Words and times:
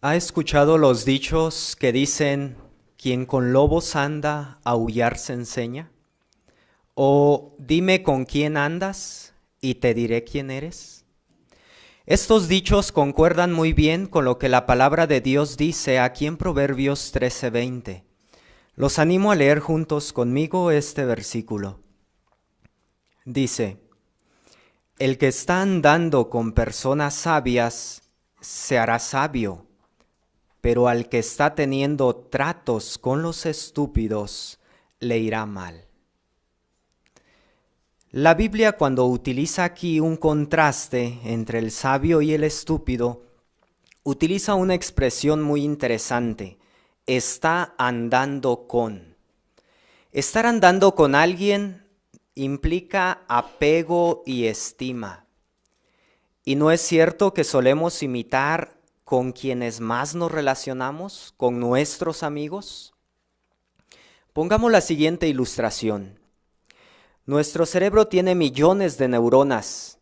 ¿Ha 0.00 0.14
escuchado 0.14 0.78
los 0.78 1.04
dichos 1.04 1.74
que 1.74 1.90
dicen, 1.90 2.56
quien 2.96 3.26
con 3.26 3.52
lobos 3.52 3.96
anda, 3.96 4.60
aullar 4.62 5.18
se 5.18 5.32
enseña? 5.32 5.90
O 6.94 7.56
dime 7.58 8.04
con 8.04 8.24
quién 8.24 8.56
andas 8.56 9.34
y 9.60 9.74
te 9.74 9.94
diré 9.94 10.22
quién 10.22 10.52
eres. 10.52 11.04
Estos 12.06 12.46
dichos 12.46 12.92
concuerdan 12.92 13.52
muy 13.52 13.72
bien 13.72 14.06
con 14.06 14.24
lo 14.24 14.38
que 14.38 14.48
la 14.48 14.66
palabra 14.66 15.08
de 15.08 15.20
Dios 15.20 15.56
dice 15.56 15.98
aquí 15.98 16.26
en 16.26 16.36
Proverbios 16.36 17.12
13:20. 17.12 18.04
Los 18.76 19.00
animo 19.00 19.32
a 19.32 19.34
leer 19.34 19.58
juntos 19.58 20.12
conmigo 20.12 20.70
este 20.70 21.04
versículo. 21.06 21.80
Dice, 23.24 23.78
el 25.00 25.18
que 25.18 25.26
está 25.26 25.60
andando 25.60 26.30
con 26.30 26.52
personas 26.52 27.14
sabias 27.14 28.02
se 28.40 28.78
hará 28.78 29.00
sabio 29.00 29.67
pero 30.60 30.88
al 30.88 31.08
que 31.08 31.18
está 31.18 31.54
teniendo 31.54 32.14
tratos 32.16 32.98
con 32.98 33.22
los 33.22 33.46
estúpidos 33.46 34.58
le 35.00 35.18
irá 35.18 35.46
mal. 35.46 35.88
La 38.10 38.34
Biblia 38.34 38.72
cuando 38.72 39.06
utiliza 39.06 39.64
aquí 39.64 40.00
un 40.00 40.16
contraste 40.16 41.20
entre 41.24 41.58
el 41.58 41.70
sabio 41.70 42.22
y 42.22 42.32
el 42.32 42.42
estúpido, 42.42 43.26
utiliza 44.02 44.54
una 44.54 44.74
expresión 44.74 45.42
muy 45.42 45.62
interesante, 45.62 46.58
está 47.06 47.74
andando 47.76 48.66
con. 48.66 49.16
Estar 50.10 50.46
andando 50.46 50.94
con 50.94 51.14
alguien 51.14 51.86
implica 52.34 53.24
apego 53.28 54.22
y 54.24 54.46
estima. 54.46 55.26
Y 56.44 56.56
no 56.56 56.70
es 56.70 56.80
cierto 56.80 57.34
que 57.34 57.44
solemos 57.44 58.02
imitar 58.02 58.77
con 59.08 59.32
quienes 59.32 59.80
más 59.80 60.14
nos 60.14 60.30
relacionamos, 60.30 61.32
con 61.38 61.58
nuestros 61.58 62.22
amigos? 62.22 62.92
Pongamos 64.34 64.70
la 64.70 64.82
siguiente 64.82 65.26
ilustración. 65.28 66.20
Nuestro 67.24 67.64
cerebro 67.64 68.08
tiene 68.08 68.34
millones 68.34 68.98
de 68.98 69.08
neuronas 69.08 69.98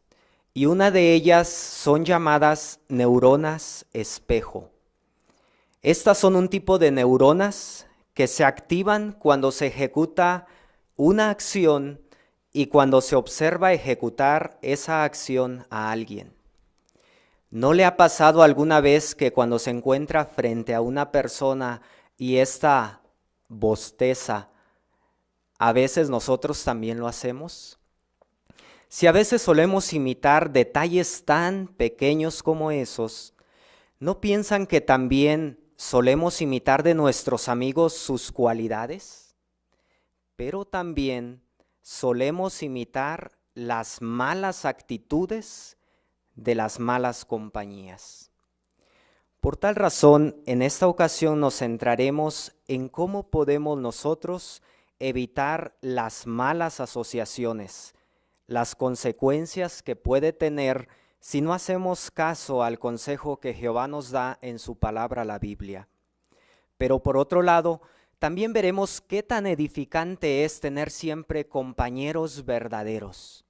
y 0.54 0.66
una 0.66 0.90
de 0.90 1.12
ellas 1.12 1.46
son 1.46 2.04
llamadas 2.04 2.80
neuronas 2.88 3.86
espejo. 3.92 4.72
Estas 5.82 6.18
son 6.18 6.34
un 6.34 6.48
tipo 6.48 6.80
de 6.80 6.91
neuronas 6.91 7.86
que 8.12 8.26
se 8.26 8.42
activan 8.42 9.12
cuando 9.12 9.52
se 9.52 9.68
ejecuta 9.68 10.48
una 10.96 11.30
acción 11.30 12.00
y 12.52 12.66
cuando 12.66 13.00
se 13.00 13.14
observa 13.14 13.72
ejecutar 13.72 14.58
esa 14.62 15.04
acción 15.04 15.64
a 15.70 15.92
alguien. 15.92 16.35
¿No 17.56 17.72
le 17.72 17.86
ha 17.86 17.96
pasado 17.96 18.42
alguna 18.42 18.82
vez 18.82 19.14
que 19.14 19.32
cuando 19.32 19.58
se 19.58 19.70
encuentra 19.70 20.26
frente 20.26 20.74
a 20.74 20.82
una 20.82 21.10
persona 21.10 21.80
y 22.18 22.36
esta 22.36 23.00
bosteza, 23.48 24.50
a 25.58 25.72
veces 25.72 26.10
nosotros 26.10 26.62
también 26.62 26.98
lo 26.98 27.08
hacemos? 27.08 27.78
Si 28.88 29.06
a 29.06 29.12
veces 29.12 29.40
solemos 29.40 29.94
imitar 29.94 30.50
detalles 30.50 31.24
tan 31.24 31.68
pequeños 31.68 32.42
como 32.42 32.72
esos, 32.72 33.32
¿no 34.00 34.20
piensan 34.20 34.66
que 34.66 34.82
también 34.82 35.58
solemos 35.76 36.42
imitar 36.42 36.82
de 36.82 36.92
nuestros 36.92 37.48
amigos 37.48 37.94
sus 37.94 38.32
cualidades? 38.32 39.34
Pero 40.36 40.66
también 40.66 41.41
solemos 41.80 42.62
imitar 42.62 43.32
las 43.54 44.02
malas 44.02 44.66
actitudes 44.66 45.75
de 46.36 46.54
las 46.54 46.78
malas 46.78 47.24
compañías. 47.24 48.30
Por 49.40 49.56
tal 49.56 49.74
razón, 49.74 50.36
en 50.46 50.62
esta 50.62 50.88
ocasión 50.88 51.40
nos 51.40 51.58
centraremos 51.58 52.52
en 52.68 52.88
cómo 52.88 53.30
podemos 53.30 53.78
nosotros 53.78 54.62
evitar 54.98 55.76
las 55.80 56.26
malas 56.26 56.80
asociaciones, 56.80 57.94
las 58.46 58.75
consecuencias 58.75 59.82
que 59.82 59.96
puede 59.96 60.32
tener 60.32 60.88
si 61.20 61.41
no 61.41 61.52
hacemos 61.54 62.10
caso 62.10 62.62
al 62.62 62.78
consejo 62.78 63.41
que 63.41 63.54
Jehová 63.54 63.88
nos 63.88 64.10
da 64.10 64.38
en 64.42 64.58
su 64.58 64.76
palabra 64.76 65.25
la 65.25 65.38
Biblia. 65.38 65.88
Pero 66.78 67.02
por 67.02 67.16
otro 67.16 67.42
lado, 67.42 67.80
también 68.19 68.52
veremos 68.52 69.00
qué 69.00 69.22
tan 69.22 69.46
edificante 69.46 70.44
es 70.44 70.60
tener 70.60 70.91
siempre 70.91 71.48
compañeros 71.48 72.44
verdaderos. 72.44 73.45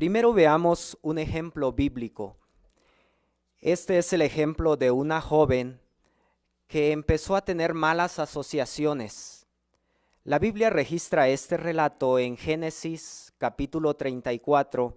Primero 0.00 0.32
veamos 0.32 0.96
un 1.02 1.18
ejemplo 1.18 1.74
bíblico. 1.74 2.38
Este 3.60 3.98
es 3.98 4.14
el 4.14 4.22
ejemplo 4.22 4.78
de 4.78 4.90
una 4.90 5.20
joven 5.20 5.78
que 6.68 6.92
empezó 6.92 7.36
a 7.36 7.44
tener 7.44 7.74
malas 7.74 8.18
asociaciones. 8.18 9.46
La 10.24 10.38
Biblia 10.38 10.70
registra 10.70 11.28
este 11.28 11.58
relato 11.58 12.18
en 12.18 12.38
Génesis 12.38 13.34
capítulo 13.36 13.92
34, 13.92 14.96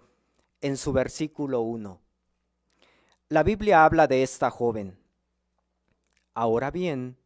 en 0.61 0.77
su 0.77 0.93
versículo 0.93 1.59
1. 1.59 1.99
La 3.27 3.43
Biblia 3.43 3.83
habla 3.83 4.07
de 4.07 4.23
esta 4.23 4.49
joven. 4.49 4.97
Ahora 6.33 6.71
bien, 6.71 7.17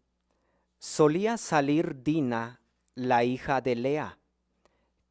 solía 0.80 1.38
salir 1.38 2.02
Dina, 2.02 2.60
la 2.96 3.24
hija 3.24 3.62
de 3.62 3.76
Lea 3.76 4.18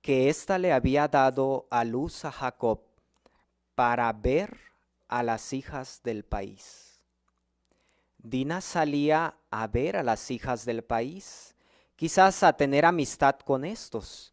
que 0.06 0.28
ésta 0.28 0.56
le 0.56 0.72
había 0.72 1.09
dado 1.09 1.67
a 1.69 1.83
luz 1.83 2.25
a 2.25 2.31
Jacob 2.31 2.78
para 3.75 4.12
ver 4.12 4.56
a 5.09 5.25
las 5.25 5.53
hijas 5.53 6.00
del 6.05 6.25
país. 6.25 7.00
Dina 8.17 8.61
salía 8.61 9.37
a 9.50 9.67
ver 9.67 9.97
a 9.97 10.05
las 10.05 10.31
hijas 10.31 10.65
del 10.65 10.84
país, 10.84 11.56
quizás 11.97 12.44
a 12.44 12.53
tener 12.53 12.84
amistad 12.84 13.34
con 13.41 13.65
estos, 13.65 14.33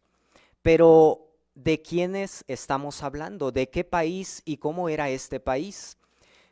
pero 0.62 1.26
¿de 1.56 1.82
quiénes 1.82 2.44
estamos 2.46 3.02
hablando? 3.02 3.50
¿De 3.50 3.68
qué 3.68 3.82
país 3.82 4.42
y 4.44 4.58
cómo 4.58 4.88
era 4.88 5.10
este 5.10 5.40
país? 5.40 5.98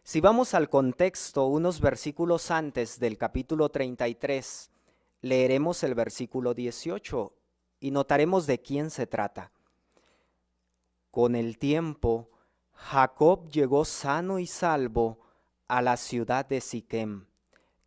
Si 0.02 0.20
vamos 0.20 0.52
al 0.52 0.68
contexto, 0.68 1.46
unos 1.46 1.80
versículos 1.80 2.50
antes 2.50 2.98
del 2.98 3.18
capítulo 3.18 3.68
33, 3.68 4.68
leeremos 5.20 5.84
el 5.84 5.94
versículo 5.94 6.54
18 6.54 7.34
y 7.82 7.90
notaremos 7.90 8.46
de 8.46 8.62
quién 8.62 8.90
se 8.90 9.08
trata. 9.08 9.50
Con 11.10 11.34
el 11.34 11.58
tiempo, 11.58 12.30
Jacob 12.70 13.48
llegó 13.48 13.84
sano 13.84 14.38
y 14.38 14.46
salvo 14.46 15.18
a 15.66 15.82
la 15.82 15.96
ciudad 15.96 16.46
de 16.46 16.60
Siquem, 16.60 17.26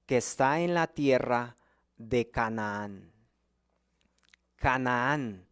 que 0.06 0.18
está 0.18 0.60
en 0.60 0.74
la 0.74 0.88
tierra 0.88 1.56
de 1.96 2.30
Canaán. 2.30 3.14
Canaán. 4.58 5.48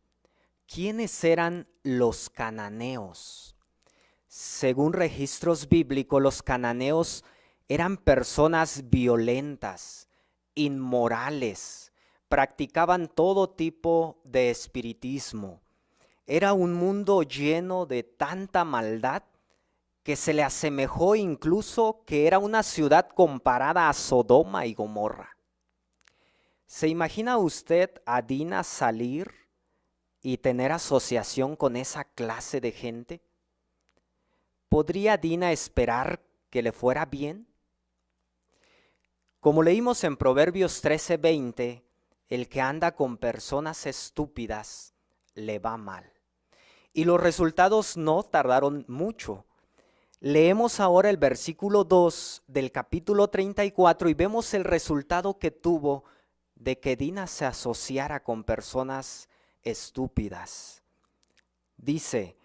¿Quiénes 0.67 1.23
eran 1.23 1.65
los 1.81 2.29
cananeos? 2.29 3.55
Según 4.27 4.91
registros 4.91 5.69
bíblicos, 5.69 6.21
los 6.21 6.43
cananeos 6.43 7.23
eran 7.69 7.95
personas 7.95 8.89
violentas, 8.89 10.09
inmorales, 10.53 11.92
practicaban 12.33 13.09
todo 13.09 13.47
tipo 13.47 14.19
de 14.23 14.49
espiritismo. 14.49 15.61
Era 16.25 16.53
un 16.53 16.73
mundo 16.73 17.21
lleno 17.21 17.85
de 17.85 18.01
tanta 18.01 18.65
maldad 18.65 19.21
que 20.01 20.15
se 20.15 20.33
le 20.33 20.41
asemejó 20.41 21.15
incluso 21.15 22.01
que 22.07 22.25
era 22.25 22.39
una 22.39 22.63
ciudad 22.63 23.07
comparada 23.07 23.87
a 23.87 23.93
Sodoma 23.93 24.65
y 24.65 24.73
Gomorra. 24.73 25.37
¿Se 26.65 26.87
imagina 26.87 27.37
usted 27.37 28.01
a 28.03 28.23
Dina 28.23 28.63
salir 28.63 29.31
y 30.23 30.37
tener 30.37 30.71
asociación 30.71 31.55
con 31.55 31.75
esa 31.75 32.03
clase 32.03 32.59
de 32.59 32.71
gente? 32.71 33.21
¿Podría 34.69 35.17
Dina 35.17 35.51
esperar 35.51 36.19
que 36.49 36.63
le 36.63 36.71
fuera 36.71 37.05
bien? 37.05 37.45
Como 39.39 39.61
leímos 39.61 40.03
en 40.03 40.17
Proverbios 40.17 40.83
13:20, 40.83 41.83
el 42.33 42.49
que 42.49 42.61
anda 42.61 42.95
con 42.95 43.17
personas 43.17 43.85
estúpidas 43.85 44.95
le 45.35 45.59
va 45.59 45.77
mal. 45.77 46.11
Y 46.91 47.03
los 47.03 47.21
resultados 47.21 47.95
no 47.95 48.23
tardaron 48.23 48.85
mucho. 48.87 49.45
Leemos 50.19 50.79
ahora 50.79 51.11
el 51.11 51.17
versículo 51.17 51.83
2 51.83 52.41
del 52.47 52.71
capítulo 52.71 53.27
34 53.27 54.09
y 54.09 54.15
vemos 54.15 54.51
el 54.55 54.63
resultado 54.63 55.37
que 55.37 55.51
tuvo 55.51 56.05
de 56.55 56.79
que 56.79 56.95
Dina 56.95 57.27
se 57.27 57.45
asociara 57.45 58.23
con 58.23 58.43
personas 58.43 59.29
estúpidas. 59.61 60.81
Dice, 61.77 62.35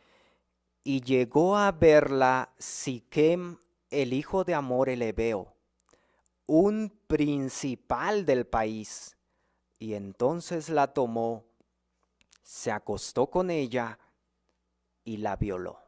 y 0.85 1.01
llegó 1.01 1.57
a 1.57 1.73
verla 1.73 2.53
Siquem, 2.59 3.57
el 3.89 4.13
hijo 4.13 4.45
de 4.45 4.53
Amor 4.53 4.91
Elebeo, 4.91 5.55
un 6.45 6.93
principal 7.07 8.27
del 8.27 8.47
país, 8.47 9.15
y 9.79 9.95
entonces 9.95 10.69
la 10.69 10.93
tomó, 10.93 11.45
se 12.43 12.71
acostó 12.71 13.29
con 13.29 13.51
ella 13.51 13.99
y 15.05 15.19
la 15.19 15.37
violó. 15.37 15.79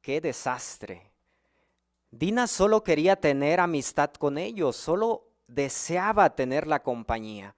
¡Qué 0.00 0.20
desastre! 0.20 1.12
Dina 2.10 2.46
solo 2.46 2.84
quería 2.84 3.16
tener 3.16 3.58
amistad 3.58 4.12
con 4.12 4.38
ellos, 4.38 4.76
solo 4.76 5.32
deseaba 5.48 6.34
tener 6.34 6.66
la 6.66 6.82
compañía, 6.82 7.56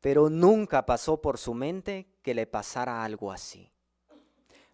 pero 0.00 0.30
nunca 0.30 0.86
pasó 0.86 1.20
por 1.20 1.36
su 1.36 1.52
mente 1.52 2.08
que 2.22 2.34
le 2.34 2.46
pasara 2.46 3.04
algo 3.04 3.32
así. 3.32 3.70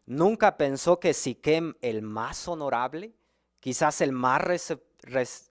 Nunca 0.05 0.57
pensó 0.57 1.01
que 1.01 1.15
Siquem, 1.15 1.75
el 1.81 2.03
más 2.03 2.47
honorable, 2.47 3.17
quizás 3.59 4.01
el 4.01 4.13
más 4.13 4.41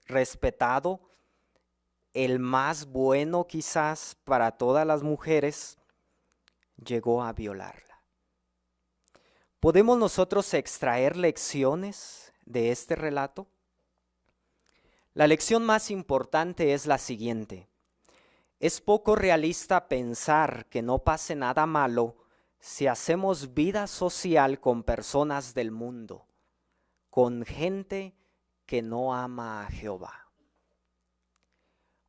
respetado, 0.06 1.00
el 2.16 2.38
más 2.38 2.86
bueno 2.86 3.46
quizás 3.46 4.16
para 4.24 4.52
todas 4.52 4.86
las 4.86 5.02
mujeres, 5.02 5.76
llegó 6.82 7.22
a 7.22 7.34
violarla. 7.34 8.02
¿Podemos 9.60 9.98
nosotros 9.98 10.54
extraer 10.54 11.16
lecciones 11.18 12.32
de 12.46 12.70
este 12.70 12.96
relato? 12.96 13.48
La 15.12 15.26
lección 15.26 15.66
más 15.66 15.90
importante 15.90 16.72
es 16.72 16.86
la 16.86 16.96
siguiente. 16.96 17.68
Es 18.60 18.80
poco 18.80 19.14
realista 19.14 19.86
pensar 19.86 20.66
que 20.70 20.80
no 20.80 21.00
pase 21.00 21.34
nada 21.34 21.66
malo 21.66 22.16
si 22.58 22.86
hacemos 22.86 23.52
vida 23.52 23.86
social 23.86 24.58
con 24.58 24.84
personas 24.84 25.52
del 25.52 25.70
mundo, 25.70 26.26
con 27.10 27.44
gente 27.44 28.16
que 28.64 28.80
no 28.80 29.14
ama 29.14 29.66
a 29.66 29.70
Jehová. 29.70 30.25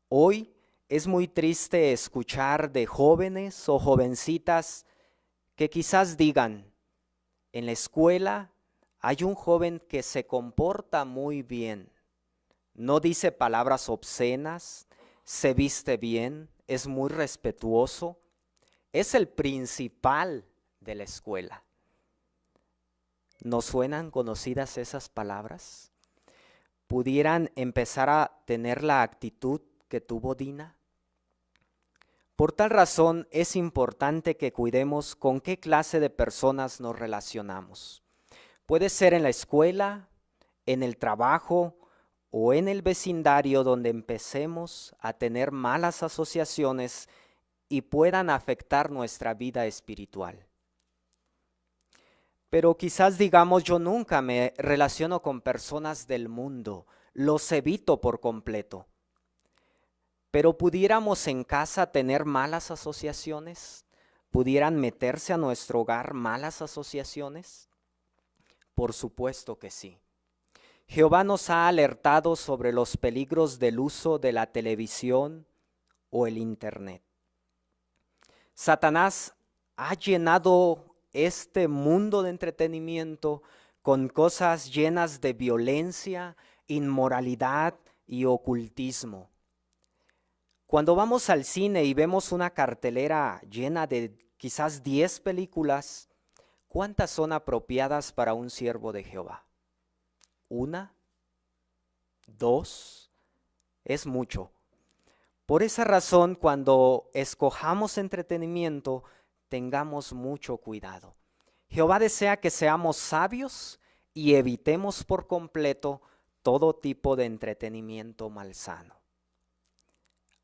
Hoy 0.10 0.56
es 0.88 1.06
muy 1.06 1.28
triste 1.28 1.92
escuchar 1.92 2.72
de 2.72 2.86
jóvenes 2.86 3.68
o 3.68 3.78
jovencitas 3.78 4.86
que 5.56 5.70
quizás 5.70 6.16
digan, 6.16 6.72
en 7.52 7.66
la 7.66 7.74
escuela 7.74 8.54
hay 9.02 9.24
un 9.24 9.36
joven 9.36 9.82
que 9.90 10.04
se 10.04 10.26
comporta 10.26 11.04
muy 11.04 11.42
bien, 11.42 11.92
no 12.74 13.02
dice 13.02 13.34
palabras 13.34 13.90
obscenas, 13.90 14.88
se 15.26 15.54
viste 15.54 15.98
bien, 15.98 16.50
es 16.68 16.88
muy 16.88 17.10
respetuoso, 17.10 18.18
es 18.94 19.14
el 19.14 19.28
principal 19.28 20.46
de 20.80 20.96
la 20.96 21.04
escuela. 21.04 21.66
¿No 23.42 23.62
suenan 23.62 24.10
conocidas 24.10 24.78
esas 24.78 25.10
palabras? 25.10 25.92
¿Pudieran 26.88 27.52
empezar 27.56 28.10
a 28.10 28.42
tener 28.46 28.84
la 28.84 29.02
actitud 29.02 29.62
que 29.88 30.02
tuvo 30.02 30.36
Dina? 30.36 30.76
Por 32.36 32.52
tal 32.52 32.70
razón 32.70 33.28
es 33.32 33.56
importante 33.56 34.38
que 34.38 34.54
cuidemos 34.54 35.16
con 35.16 35.42
qué 35.42 35.60
clase 35.60 36.00
de 36.00 36.12
personas 36.12 36.80
nos 36.80 36.98
relacionamos. 36.98 38.04
Puede 38.68 38.90
ser 38.90 39.14
en 39.14 39.24
la 39.24 39.30
escuela, 39.30 40.08
en 40.68 40.84
el 40.84 40.98
trabajo 40.98 41.78
o 42.30 42.54
en 42.54 42.68
el 42.68 42.84
vecindario 42.84 43.64
donde 43.64 43.90
empecemos 43.90 44.96
a 45.00 45.14
tener 45.14 45.52
malas 45.52 46.04
asociaciones 46.04 47.10
y 47.70 47.82
puedan 47.82 48.30
afectar 48.30 48.92
nuestra 48.92 49.34
vida 49.34 49.66
espiritual. 49.66 50.46
Pero 52.50 52.78
quizás 52.78 53.18
digamos 53.18 53.64
yo 53.64 53.80
nunca 53.80 54.22
me 54.22 54.54
relaciono 54.58 55.22
con 55.22 55.42
personas 55.42 56.08
del 56.08 56.30
mundo, 56.30 56.86
los 57.14 57.52
evito 57.52 58.00
por 58.00 58.20
completo. 58.20 58.86
Pero 60.32 60.58
pudiéramos 60.58 61.28
en 61.28 61.44
casa 61.44 61.92
tener 61.92 62.26
malas 62.26 62.72
asociaciones, 62.72 63.86
pudieran 64.30 64.76
meterse 64.76 65.34
a 65.34 65.38
nuestro 65.38 65.82
hogar 65.82 66.14
malas 66.14 66.62
asociaciones. 66.62 67.70
Por 68.76 68.94
supuesto 68.94 69.58
que 69.58 69.72
sí. 69.72 70.00
Jehová 70.88 71.24
nos 71.24 71.50
ha 71.50 71.68
alertado 71.68 72.36
sobre 72.36 72.72
los 72.72 72.96
peligros 72.96 73.60
del 73.60 73.80
uso 73.80 74.20
de 74.20 74.32
la 74.32 74.48
televisión 74.48 75.46
o 76.10 76.28
el 76.28 76.38
Internet. 76.38 77.04
Satanás 78.54 79.36
ha 79.76 79.94
llenado 79.94 80.96
este 81.12 81.68
mundo 81.68 82.24
de 82.24 82.30
entretenimiento 82.30 83.44
con 83.82 84.08
cosas 84.08 84.74
llenas 84.74 85.22
de 85.22 85.34
violencia, 85.34 86.38
inmoralidad 86.68 87.76
y 88.06 88.26
ocultismo. 88.26 89.30
Cuando 90.68 90.96
vamos 90.96 91.30
al 91.30 91.46
cine 91.46 91.86
y 91.86 91.94
vemos 91.94 92.34
una 92.34 92.50
cartelera 92.50 93.42
llena 93.50 93.88
de 93.88 94.18
quizás 94.36 94.84
10 94.84 95.22
películas, 95.22 96.10
¿cuántas 96.68 97.10
son 97.10 97.32
apropiadas 97.32 98.12
para 98.12 98.34
un 98.34 98.50
siervo 98.50 98.92
de 98.92 99.06
Jehová? 99.06 99.46
¿Una? 100.50 100.94
¿Dos? 102.28 103.10
Es 103.86 104.06
mucho. 104.06 104.52
Por 105.46 105.64
esa 105.64 105.86
razón, 105.86 106.36
cuando 106.36 107.10
escojamos 107.14 107.98
entretenimiento, 107.98 109.06
tengamos 109.48 110.12
mucho 110.12 110.58
cuidado. 110.58 111.16
Jehová 111.70 111.98
desea 111.98 112.42
que 112.42 112.50
seamos 112.50 112.98
sabios 112.98 113.80
y 114.14 114.36
evitemos 114.36 115.06
por 115.06 115.28
completo 115.28 116.02
todo 116.42 116.76
tipo 116.76 117.16
de 117.16 117.24
entretenimiento 117.24 118.30
malsano. 118.30 118.97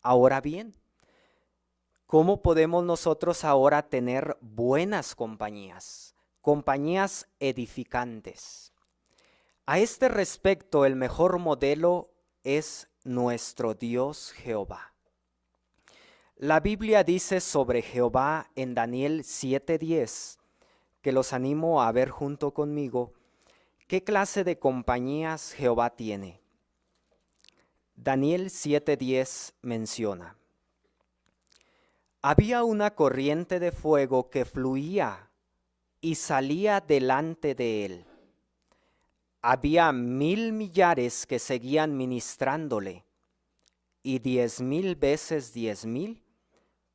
Ahora 0.05 0.41
bien, 0.41 0.75
¿cómo 2.07 2.41
podemos 2.41 2.83
nosotros 2.83 3.45
ahora 3.45 3.87
tener 3.87 4.37
buenas 4.41 5.15
compañías, 5.15 6.13
compañías 6.41 7.29
edificantes? 7.39 8.73
A 9.65 9.79
este 9.79 10.09
respecto, 10.09 10.83
el 10.83 10.97
mejor 10.97 11.39
modelo 11.39 12.09
es 12.43 12.89
nuestro 13.05 13.75
Dios 13.75 14.33
Jehová. 14.33 14.93
La 16.35 16.59
Biblia 16.59 17.05
dice 17.05 17.39
sobre 17.39 17.81
Jehová 17.81 18.51
en 18.55 18.75
Daniel 18.75 19.23
7:10, 19.23 20.37
que 21.01 21.13
los 21.13 21.31
animo 21.31 21.81
a 21.81 21.89
ver 21.93 22.09
junto 22.09 22.53
conmigo, 22.53 23.13
qué 23.87 24.03
clase 24.03 24.43
de 24.43 24.59
compañías 24.59 25.53
Jehová 25.53 25.91
tiene. 25.91 26.42
Daniel 27.95 28.49
7:10 28.49 29.53
menciona, 29.61 30.35
había 32.21 32.63
una 32.63 32.95
corriente 32.95 33.59
de 33.59 33.71
fuego 33.71 34.29
que 34.29 34.45
fluía 34.45 35.29
y 35.99 36.15
salía 36.15 36.79
delante 36.79 37.53
de 37.53 37.85
él. 37.85 38.05
Había 39.41 39.91
mil 39.91 40.53
millares 40.53 41.25
que 41.25 41.37
seguían 41.37 41.97
ministrándole 41.97 43.05
y 44.01 44.19
diez 44.19 44.61
mil 44.61 44.95
veces 44.95 45.53
diez 45.53 45.85
mil 45.85 46.23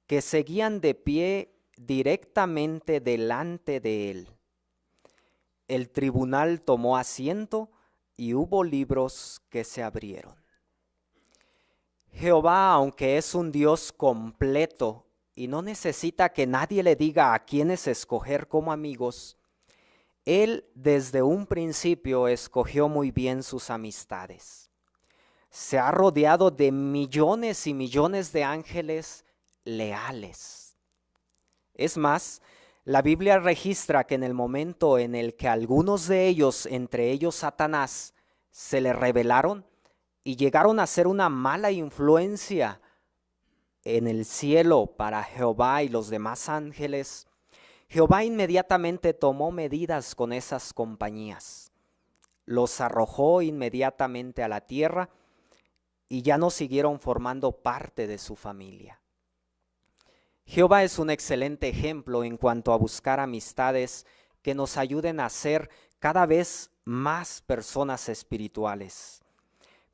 que 0.06 0.22
seguían 0.22 0.80
de 0.80 0.94
pie 0.94 1.54
directamente 1.76 3.00
delante 3.00 3.80
de 3.80 4.10
él. 4.10 4.28
El 5.68 5.90
tribunal 5.90 6.62
tomó 6.62 6.96
asiento 6.96 7.70
y 8.16 8.32
hubo 8.32 8.64
libros 8.64 9.42
que 9.50 9.64
se 9.64 9.82
abrieron. 9.82 10.37
Jehová, 12.12 12.72
aunque 12.72 13.16
es 13.16 13.34
un 13.34 13.52
Dios 13.52 13.92
completo 13.92 15.06
y 15.34 15.46
no 15.46 15.62
necesita 15.62 16.30
que 16.30 16.46
nadie 16.46 16.82
le 16.82 16.96
diga 16.96 17.32
a 17.32 17.44
quiénes 17.44 17.86
escoger 17.86 18.48
como 18.48 18.72
amigos, 18.72 19.36
Él 20.24 20.64
desde 20.74 21.22
un 21.22 21.46
principio 21.46 22.26
escogió 22.28 22.88
muy 22.88 23.10
bien 23.10 23.42
sus 23.42 23.70
amistades. 23.70 24.70
Se 25.50 25.78
ha 25.78 25.90
rodeado 25.90 26.50
de 26.50 26.72
millones 26.72 27.66
y 27.66 27.74
millones 27.74 28.32
de 28.32 28.44
ángeles 28.44 29.24
leales. 29.64 30.76
Es 31.74 31.96
más, 31.96 32.42
la 32.84 33.02
Biblia 33.02 33.38
registra 33.38 34.04
que 34.04 34.16
en 34.16 34.24
el 34.24 34.34
momento 34.34 34.98
en 34.98 35.14
el 35.14 35.36
que 35.36 35.46
algunos 35.46 36.08
de 36.08 36.26
ellos, 36.26 36.66
entre 36.66 37.10
ellos 37.10 37.36
Satanás, 37.36 38.14
se 38.50 38.80
le 38.80 38.92
rebelaron 38.92 39.64
y 40.28 40.36
llegaron 40.36 40.78
a 40.78 40.86
ser 40.86 41.06
una 41.06 41.30
mala 41.30 41.70
influencia 41.70 42.82
en 43.82 44.06
el 44.06 44.26
cielo 44.26 44.84
para 44.94 45.24
Jehová 45.24 45.82
y 45.82 45.88
los 45.88 46.10
demás 46.10 46.50
ángeles, 46.50 47.26
Jehová 47.88 48.24
inmediatamente 48.24 49.14
tomó 49.14 49.50
medidas 49.50 50.14
con 50.14 50.34
esas 50.34 50.74
compañías. 50.74 51.72
Los 52.44 52.82
arrojó 52.82 53.40
inmediatamente 53.40 54.42
a 54.42 54.48
la 54.48 54.60
tierra 54.60 55.08
y 56.10 56.20
ya 56.20 56.36
no 56.36 56.50
siguieron 56.50 57.00
formando 57.00 57.52
parte 57.52 58.06
de 58.06 58.18
su 58.18 58.36
familia. 58.36 59.00
Jehová 60.44 60.84
es 60.84 60.98
un 60.98 61.08
excelente 61.08 61.70
ejemplo 61.70 62.22
en 62.22 62.36
cuanto 62.36 62.74
a 62.74 62.76
buscar 62.76 63.18
amistades 63.18 64.04
que 64.42 64.54
nos 64.54 64.76
ayuden 64.76 65.20
a 65.20 65.30
ser 65.30 65.70
cada 65.98 66.26
vez 66.26 66.70
más 66.84 67.40
personas 67.40 68.10
espirituales. 68.10 69.22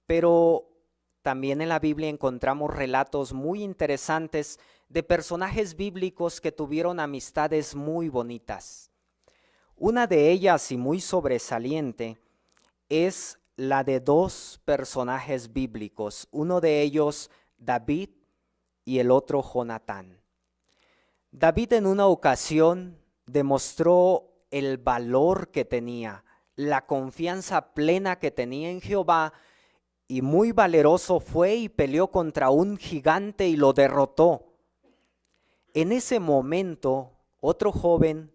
Pero 0.06 0.70
también 1.22 1.60
en 1.60 1.68
la 1.68 1.78
Biblia 1.78 2.08
encontramos 2.08 2.74
relatos 2.74 3.32
muy 3.32 3.62
interesantes 3.62 4.58
de 4.88 5.02
personajes 5.02 5.74
bíblicos 5.76 6.40
que 6.40 6.52
tuvieron 6.52 7.00
amistades 7.00 7.74
muy 7.74 8.08
bonitas. 8.08 8.90
Una 9.76 10.06
de 10.06 10.30
ellas 10.30 10.70
y 10.70 10.76
muy 10.76 11.00
sobresaliente 11.00 12.18
es 12.88 13.38
la 13.56 13.84
de 13.84 14.00
dos 14.00 14.60
personajes 14.64 15.52
bíblicos, 15.52 16.28
uno 16.30 16.60
de 16.60 16.82
ellos 16.82 17.30
David 17.56 18.10
y 18.84 18.98
el 18.98 19.10
otro 19.10 19.42
Jonatán. 19.42 20.20
David 21.30 21.72
en 21.72 21.86
una 21.86 22.06
ocasión 22.06 22.98
demostró 23.26 24.30
el 24.50 24.78
valor 24.78 25.50
que 25.50 25.64
tenía, 25.64 26.24
la 26.54 26.86
confianza 26.86 27.74
plena 27.74 28.18
que 28.18 28.30
tenía 28.30 28.70
en 28.70 28.80
Jehová, 28.80 29.32
y 30.06 30.22
muy 30.22 30.52
valeroso 30.52 31.20
fue 31.20 31.54
y 31.54 31.68
peleó 31.68 32.08
contra 32.08 32.50
un 32.50 32.76
gigante 32.76 33.48
y 33.48 33.56
lo 33.56 33.72
derrotó. 33.72 34.46
En 35.72 35.92
ese 35.92 36.20
momento, 36.20 37.12
otro 37.40 37.72
joven 37.72 38.32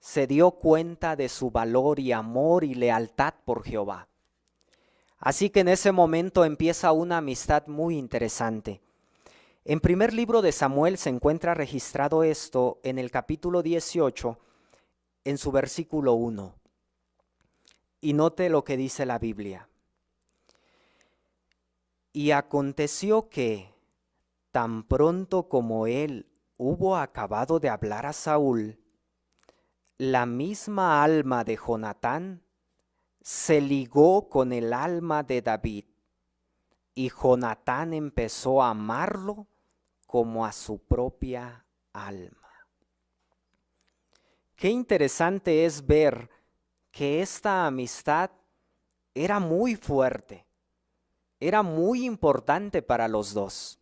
se 0.00 0.26
dio 0.26 0.50
cuenta 0.52 1.14
de 1.14 1.28
su 1.28 1.50
valor 1.50 2.00
y 2.00 2.12
amor 2.12 2.64
y 2.64 2.74
lealtad 2.74 3.34
por 3.44 3.62
Jehová. 3.62 4.08
Así 5.18 5.50
que 5.50 5.60
en 5.60 5.68
ese 5.68 5.92
momento 5.92 6.44
empieza 6.44 6.90
una 6.90 7.18
amistad 7.18 7.68
muy 7.68 7.96
interesante. 7.96 8.80
En 9.64 9.78
primer 9.78 10.12
libro 10.12 10.42
de 10.42 10.50
Samuel 10.50 10.98
se 10.98 11.10
encuentra 11.10 11.54
registrado 11.54 12.24
esto 12.24 12.80
en 12.82 12.98
el 12.98 13.12
capítulo 13.12 13.62
18, 13.62 14.36
en 15.24 15.38
su 15.38 15.52
versículo 15.52 16.14
1. 16.14 16.56
Y 18.00 18.12
note 18.14 18.48
lo 18.48 18.64
que 18.64 18.76
dice 18.76 19.06
la 19.06 19.20
Biblia. 19.20 19.68
Y 22.12 22.32
aconteció 22.32 23.28
que, 23.28 23.74
tan 24.50 24.82
pronto 24.84 25.48
como 25.48 25.86
él 25.86 26.30
hubo 26.56 26.96
acabado 26.96 27.58
de 27.58 27.68
hablar 27.68 28.06
a 28.06 28.12
Saúl, 28.12 28.78
la 29.98 30.26
misma 30.26 31.02
alma 31.02 31.44
de 31.44 31.56
Jonatán 31.56 32.42
se 33.20 33.60
ligó 33.60 34.28
con 34.28 34.52
el 34.52 34.72
alma 34.72 35.22
de 35.22 35.42
David, 35.42 35.84
y 36.94 37.08
Jonatán 37.08 37.94
empezó 37.94 38.62
a 38.62 38.70
amarlo 38.70 39.46
como 40.06 40.44
a 40.44 40.52
su 40.52 40.78
propia 40.78 41.64
alma. 41.92 42.50
Qué 44.54 44.68
interesante 44.68 45.64
es 45.64 45.86
ver 45.86 46.28
que 46.90 47.22
esta 47.22 47.66
amistad 47.66 48.30
era 49.14 49.40
muy 49.40 49.76
fuerte, 49.76 50.46
era 51.42 51.64
muy 51.64 52.06
importante 52.06 52.82
para 52.82 53.08
los 53.08 53.34
dos. 53.34 53.80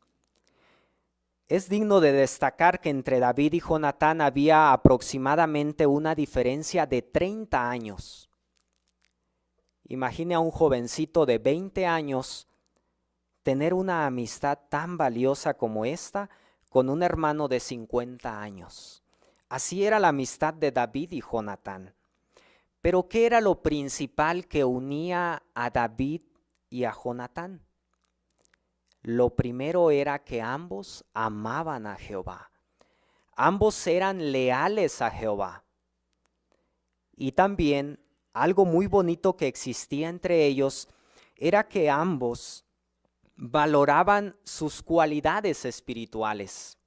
Es 1.46 1.68
digno 1.68 2.00
de 2.00 2.12
destacar 2.12 2.80
que 2.80 2.88
entre 2.88 3.20
David 3.20 3.52
y 3.52 3.60
Jonatán 3.60 4.22
había 4.22 4.72
aproximadamente 4.72 5.86
una 5.86 6.14
diferencia 6.14 6.86
de 6.86 7.02
30 7.02 7.68
años. 7.68 8.30
Imagine 9.88 10.36
a 10.36 10.40
un 10.40 10.50
jovencito 10.50 11.26
de 11.26 11.36
20 11.38 11.86
años 11.86 12.48
tener 13.42 13.74
una 13.74 14.06
amistad 14.06 14.58
tan 14.70 14.96
valiosa 14.96 15.54
como 15.54 15.84
esta 15.84 16.30
con 16.70 16.88
un 16.88 17.02
hermano 17.02 17.46
de 17.46 17.60
50 17.60 18.40
años. 18.40 19.02
Así 19.50 19.84
era 19.84 19.98
la 19.98 20.08
amistad 20.08 20.54
de 20.54 20.70
David 20.70 21.12
y 21.12 21.20
Jonatán. 21.20 21.92
Pero 22.80 23.08
¿qué 23.08 23.26
era 23.26 23.42
lo 23.42 23.60
principal 23.60 24.46
que 24.46 24.64
unía 24.64 25.42
a 25.52 25.68
David 25.68 26.22
y 26.70 26.84
a 26.84 26.92
Jonatán? 26.92 27.66
Lo 29.02 29.34
primero 29.34 29.90
era 29.90 30.24
que 30.24 30.40
ambos 30.40 31.04
amaban 31.12 31.86
a 31.86 31.96
Jehová. 31.96 32.50
Ambos 33.34 33.86
eran 33.86 34.32
leales 34.32 35.02
a 35.02 35.10
Jehová. 35.10 35.64
Y 37.16 37.32
también 37.32 37.98
algo 38.32 38.64
muy 38.64 38.86
bonito 38.86 39.36
que 39.36 39.46
existía 39.48 40.08
entre 40.08 40.46
ellos 40.46 40.88
era 41.36 41.66
que 41.66 41.90
ambos 41.90 42.64
valoraban 43.34 44.36
sus 44.44 44.82
cualidades 44.82 45.64
espirituales. 45.64 46.78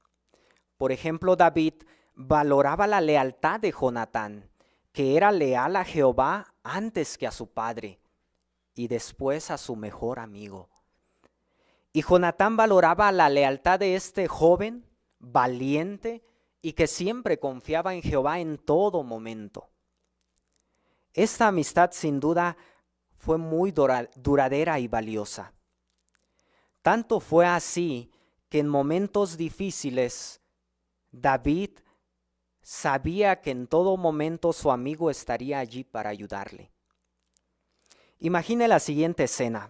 Por 0.78 0.92
ejemplo, 0.92 1.36
David 1.36 1.74
valoraba 2.14 2.86
la 2.86 3.02
lealtad 3.02 3.60
de 3.60 3.72
Jonatán, 3.72 4.50
que 4.92 5.18
era 5.18 5.32
leal 5.32 5.76
a 5.76 5.84
Jehová 5.84 6.54
antes 6.62 7.18
que 7.18 7.26
a 7.26 7.32
su 7.32 7.48
padre 7.52 8.03
y 8.76 8.88
después 8.88 9.52
a 9.52 9.58
su 9.58 9.76
mejor 9.76 10.20
amigo. 10.20 10.70
Y 11.92 12.02
Jonatán 12.02 12.58
valoraba 12.58 13.12
la 13.12 13.30
lealtad 13.30 13.80
de 13.80 13.96
este 13.96 14.28
joven 14.28 14.86
valiente 15.20 16.24
y 16.62 16.74
que 16.74 16.88
siempre 16.88 17.40
confiaba 17.40 17.94
en 17.94 18.02
Jehová 18.02 18.40
en 18.40 18.58
todo 18.58 19.04
momento. 19.04 19.70
Esta 21.14 21.50
amistad 21.50 21.92
sin 21.92 22.20
duda 22.20 22.58
fue 23.18 23.38
muy 23.38 23.72
duradera 23.72 24.80
y 24.80 24.88
valiosa. 24.88 25.54
Tanto 26.82 27.20
fue 27.20 27.46
así 27.46 28.12
que 28.50 28.60
en 28.60 28.68
momentos 28.68 29.38
difíciles 29.38 30.42
David 31.12 31.70
sabía 32.62 33.40
que 33.42 33.52
en 33.52 33.68
todo 33.68 33.98
momento 33.98 34.52
su 34.52 34.72
amigo 34.72 35.10
estaría 35.12 35.60
allí 35.60 35.84
para 35.84 36.10
ayudarle. 36.10 36.72
Imagine 38.24 38.70
la 38.70 38.80
siguiente 38.80 39.26
escena. 39.26 39.70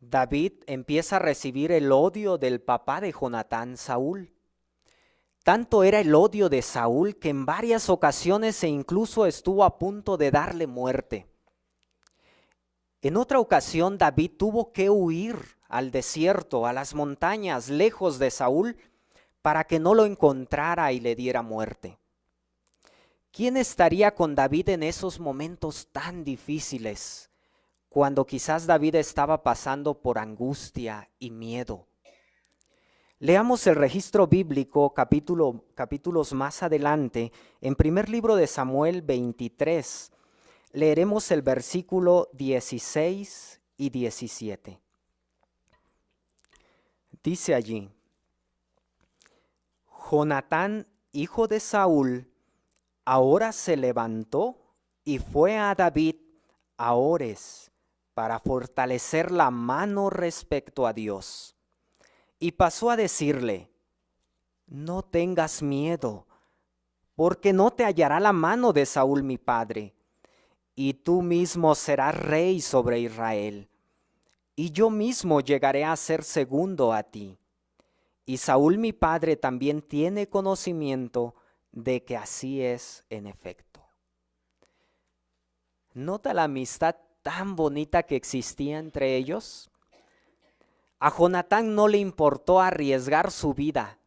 David 0.00 0.64
empieza 0.66 1.16
a 1.16 1.18
recibir 1.18 1.72
el 1.72 1.92
odio 1.92 2.38
del 2.38 2.62
papá 2.62 3.02
de 3.02 3.12
Jonatán, 3.12 3.76
Saúl. 3.76 4.32
Tanto 5.44 5.84
era 5.84 6.00
el 6.00 6.14
odio 6.14 6.48
de 6.48 6.62
Saúl 6.62 7.16
que 7.18 7.28
en 7.28 7.44
varias 7.44 7.90
ocasiones 7.90 8.64
e 8.64 8.68
incluso 8.68 9.26
estuvo 9.26 9.64
a 9.64 9.78
punto 9.78 10.16
de 10.16 10.30
darle 10.30 10.66
muerte. 10.66 11.26
En 13.02 13.18
otra 13.18 13.40
ocasión 13.40 13.98
David 13.98 14.30
tuvo 14.38 14.72
que 14.72 14.88
huir 14.88 15.36
al 15.68 15.90
desierto, 15.90 16.64
a 16.64 16.72
las 16.72 16.94
montañas, 16.94 17.68
lejos 17.68 18.18
de 18.18 18.30
Saúl, 18.30 18.78
para 19.42 19.64
que 19.64 19.78
no 19.78 19.92
lo 19.92 20.06
encontrara 20.06 20.92
y 20.92 21.00
le 21.00 21.14
diera 21.14 21.42
muerte. 21.42 21.98
¿Quién 23.30 23.56
estaría 23.56 24.14
con 24.14 24.34
David 24.34 24.70
en 24.70 24.82
esos 24.82 25.20
momentos 25.20 25.88
tan 25.92 26.24
difíciles, 26.24 27.30
cuando 27.88 28.26
quizás 28.26 28.66
David 28.66 28.96
estaba 28.96 29.42
pasando 29.42 30.00
por 30.00 30.18
angustia 30.18 31.08
y 31.18 31.30
miedo? 31.30 31.86
Leamos 33.20 33.66
el 33.66 33.74
registro 33.74 34.26
bíblico 34.26 34.94
capítulo, 34.94 35.64
capítulos 35.74 36.32
más 36.32 36.62
adelante, 36.62 37.32
en 37.60 37.74
primer 37.74 38.08
libro 38.08 38.36
de 38.36 38.46
Samuel 38.46 39.02
23. 39.02 40.12
Leeremos 40.72 41.30
el 41.30 41.42
versículo 41.42 42.28
16 42.32 43.60
y 43.76 43.90
17 43.90 44.80
dice 47.22 47.54
allí, 47.54 47.90
Jonatán, 50.10 50.86
hijo 51.12 51.46
de 51.46 51.60
Saúl, 51.60 52.30
ahora 53.08 53.52
se 53.52 53.76
levantó 53.76 54.58
y 55.02 55.18
fue 55.18 55.56
a 55.56 55.74
David 55.74 56.16
a 56.76 56.92
Ores 56.92 57.70
para 58.12 58.38
fortalecer 58.38 59.30
la 59.30 59.50
mano 59.50 60.10
respecto 60.10 60.86
a 60.86 60.92
Dios. 60.92 61.56
Y 62.38 62.52
pasó 62.52 62.90
a 62.90 62.96
decirle, 62.96 63.70
no 64.66 65.02
tengas 65.02 65.62
miedo, 65.62 66.26
porque 67.14 67.54
no 67.54 67.70
te 67.70 67.84
hallará 67.84 68.20
la 68.20 68.34
mano 68.34 68.74
de 68.74 68.84
Saúl 68.84 69.22
mi 69.22 69.38
padre, 69.38 69.94
y 70.74 70.92
tú 70.92 71.22
mismo 71.22 71.74
serás 71.74 72.14
rey 72.14 72.60
sobre 72.60 73.00
Israel 73.00 73.70
y 74.54 74.72
yo 74.72 74.90
mismo 74.90 75.40
llegaré 75.40 75.84
a 75.84 75.94
ser 75.94 76.24
segundo 76.24 76.92
a 76.92 77.04
ti. 77.04 77.38
Y 78.26 78.38
Saúl 78.38 78.76
mi 78.76 78.92
padre 78.92 79.36
también 79.36 79.80
tiene 79.80 80.28
conocimiento 80.28 81.36
de 81.72 82.04
que 82.04 82.16
así 82.16 82.62
es 82.62 83.04
en 83.10 83.26
efecto. 83.26 83.80
¿Nota 85.94 86.34
la 86.34 86.44
amistad 86.44 86.96
tan 87.22 87.56
bonita 87.56 88.04
que 88.04 88.16
existía 88.16 88.78
entre 88.78 89.16
ellos? 89.16 89.70
A 91.00 91.10
Jonatán 91.10 91.74
no 91.74 91.88
le 91.88 91.98
importó 91.98 92.60
arriesgar 92.60 93.30
su 93.30 93.54
vida, 93.54 93.98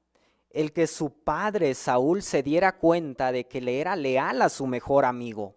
el 0.49 0.73
que 0.73 0.87
su 0.87 1.23
padre 1.23 1.73
Saúl 1.73 2.21
se 2.21 2.43
diera 2.43 2.77
cuenta 2.77 3.31
de 3.31 3.47
que 3.47 3.61
le 3.61 3.79
era 3.79 3.95
leal 3.95 4.41
a 4.41 4.49
su 4.49 4.67
mejor 4.67 5.05
amigo. 5.05 5.55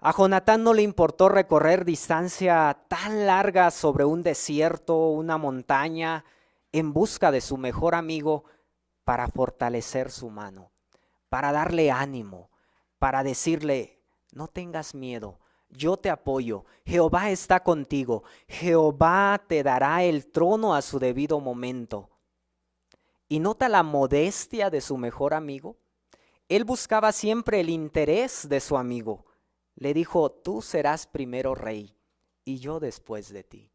A 0.00 0.12
Jonatán 0.12 0.62
no 0.62 0.74
le 0.74 0.82
importó 0.82 1.30
recorrer 1.30 1.86
distancia 1.86 2.76
tan 2.88 3.26
larga 3.26 3.70
sobre 3.70 4.04
un 4.04 4.22
desierto, 4.22 5.08
una 5.08 5.38
montaña, 5.38 6.26
en 6.72 6.92
busca 6.92 7.30
de 7.30 7.40
su 7.40 7.56
mejor 7.56 7.94
amigo 7.94 8.44
para 9.04 9.28
fortalecer 9.28 10.10
su 10.10 10.28
mano, 10.28 10.72
para 11.34 11.50
darle 11.50 11.90
ánimo, 11.90 12.48
para 13.00 13.24
decirle, 13.24 13.98
no 14.30 14.46
tengas 14.46 14.94
miedo, 14.94 15.40
yo 15.68 15.96
te 15.96 16.08
apoyo, 16.08 16.64
Jehová 16.86 17.30
está 17.30 17.58
contigo, 17.64 18.22
Jehová 18.46 19.42
te 19.48 19.64
dará 19.64 20.04
el 20.04 20.30
trono 20.30 20.76
a 20.76 20.80
su 20.80 21.00
debido 21.00 21.40
momento. 21.40 22.08
Y 23.28 23.40
nota 23.40 23.68
la 23.68 23.82
modestia 23.82 24.70
de 24.70 24.80
su 24.80 24.96
mejor 24.96 25.34
amigo. 25.34 25.76
Él 26.48 26.62
buscaba 26.62 27.10
siempre 27.10 27.58
el 27.58 27.68
interés 27.68 28.48
de 28.48 28.60
su 28.60 28.76
amigo 28.76 29.24
le 29.74 29.92
dijo, 29.92 30.30
tú 30.30 30.62
serás 30.62 31.04
primero 31.08 31.56
rey, 31.56 31.96
y 32.44 32.60
yo 32.60 32.78
después 32.78 33.32
de 33.32 33.42
ti. 33.42 33.72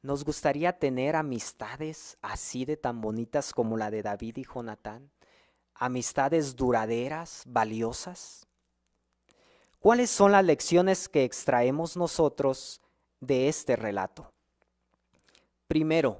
Nos 0.00 0.24
gustaría 0.24 0.78
tener 0.78 1.14
amistades 1.14 2.16
así 2.22 2.64
de 2.64 2.78
tan 2.78 3.02
bonitas 3.02 3.52
como 3.52 3.76
la 3.76 3.90
de 3.90 4.02
David 4.02 4.38
y 4.38 4.46
Jonatán, 4.46 5.10
amistades 5.78 6.56
duraderas, 6.56 7.44
valiosas. 7.46 8.46
¿Cuáles 9.78 10.10
son 10.10 10.32
las 10.32 10.44
lecciones 10.44 11.08
que 11.08 11.24
extraemos 11.24 11.96
nosotros 11.96 12.80
de 13.20 13.48
este 13.48 13.76
relato? 13.76 14.32
Primero, 15.68 16.18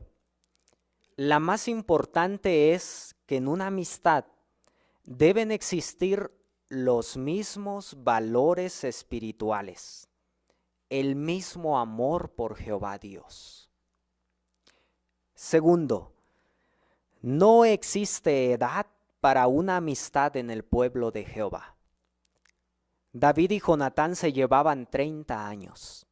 la 1.17 1.41
más 1.41 1.67
importante 1.67 2.73
es 2.75 3.17
que 3.27 3.37
en 3.37 3.49
una 3.49 3.67
amistad 3.67 4.25
deben 5.05 5.51
existir 5.51 6.31
los 6.69 7.17
mismos 7.17 7.97
valores 8.05 8.85
espirituales, 8.85 10.09
el 10.89 11.17
mismo 11.17 11.79
amor 11.81 12.31
por 12.31 12.57
Jehová 12.57 12.99
Dios. 12.99 13.69
Segundo, 15.35 16.13
no 17.23 17.65
existe 17.65 18.53
edad 18.53 18.87
para 19.21 19.47
una 19.47 19.77
amistad 19.77 20.37
en 20.37 20.51
el 20.51 20.65
pueblo 20.65 21.11
de 21.11 21.25
Jehová. 21.25 21.77
David 23.13 23.51
y 23.53 23.61
Jonatán 23.61 24.15
se 24.15 24.33
llevaban 24.33 24.87
30 24.87 25.47
años. 25.47 26.07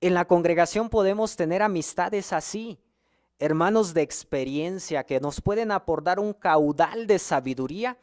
En 0.00 0.14
la 0.14 0.24
congregación 0.26 0.88
podemos 0.88 1.36
tener 1.36 1.62
amistades 1.62 2.32
así, 2.32 2.80
hermanos 3.38 3.94
de 3.94 4.02
experiencia 4.02 5.04
que 5.04 5.20
nos 5.20 5.40
pueden 5.40 5.70
aportar 5.70 6.18
un 6.18 6.32
caudal 6.32 7.06
de 7.06 7.18
sabiduría 7.18 7.96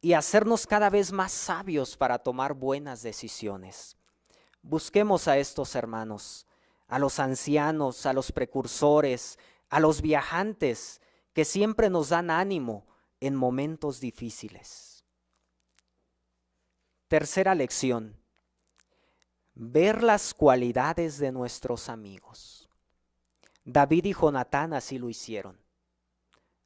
y 0.00 0.14
hacernos 0.14 0.66
cada 0.66 0.88
vez 0.88 1.12
más 1.12 1.32
sabios 1.32 1.96
para 1.96 2.18
tomar 2.18 2.54
buenas 2.54 3.02
decisiones. 3.02 3.96
Busquemos 4.62 5.28
a 5.28 5.38
estos 5.38 5.74
hermanos, 5.74 6.46
a 6.88 6.98
los 6.98 7.18
ancianos, 7.18 8.06
a 8.06 8.12
los 8.12 8.32
precursores, 8.32 9.38
a 9.68 9.80
los 9.80 10.00
viajantes 10.00 11.00
que 11.32 11.44
siempre 11.44 11.90
nos 11.90 12.08
dan 12.10 12.30
ánimo 12.30 12.86
en 13.20 13.36
momentos 13.36 14.00
difíciles. 14.00 15.04
Tercera 17.08 17.54
lección 17.54 18.20
ver 19.62 20.02
las 20.02 20.32
cualidades 20.32 21.18
de 21.18 21.32
nuestros 21.32 21.90
amigos. 21.90 22.70
David 23.64 24.06
y 24.06 24.14
Jonatán 24.14 24.72
así 24.72 24.98
lo 24.98 25.10
hicieron. 25.10 25.60